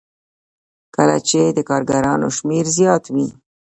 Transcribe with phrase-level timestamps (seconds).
[0.95, 3.27] کله چې د کارګرانو شمېر زیات وي